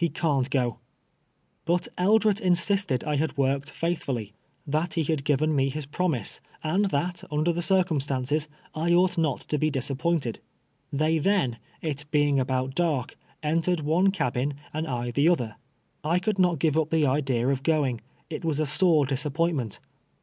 Ho 0.00 0.08
can't 0.08 0.48
go." 0.48 0.78
TKEATMEXT 1.66 1.66
OF 1.66 1.66
TIBEATS. 1.82 1.88
157 1.98 1.98
But 1.98 2.08
Eldret 2.08 2.40
insisted 2.40 3.04
I 3.04 3.16
had 3.16 3.36
worked 3.36 3.68
faitlifullv— 3.74 4.32
that 4.74 4.96
lie 4.96 5.02
had 5.02 5.24
giveu 5.26 5.54
me 5.54 5.68
his 5.68 5.84
promise, 5.84 6.40
and 6.64 6.86
that, 6.86 7.24
under 7.30 7.52
the 7.52 7.60
cir 7.60 7.84
cumstances, 7.84 8.48
I 8.74 8.94
ought 8.94 9.18
not 9.18 9.40
to 9.40 9.58
be 9.58 9.70
disajipointed. 9.70 10.38
They 10.90 11.18
then, 11.18 11.58
it 11.82 12.06
being 12.10 12.40
about 12.40 12.74
dark, 12.74 13.16
entered 13.42 13.80
one 13.80 14.10
cabin 14.12 14.54
and 14.72 14.86
I 14.86 15.10
the 15.10 15.28
other. 15.28 15.56
I 16.02 16.18
could 16.20 16.38
not 16.38 16.58
give 16.58 16.78
up 16.78 16.88
the 16.88 17.04
idea 17.04 17.46
of 17.48 17.62
going; 17.62 18.00
it 18.30 18.46
was 18.46 18.60
a 18.60 18.64
sore 18.66 19.04
disappointment. 19.04 19.78